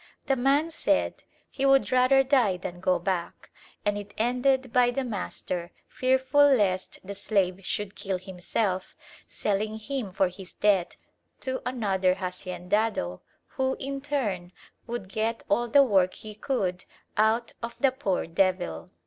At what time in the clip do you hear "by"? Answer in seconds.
4.73-4.89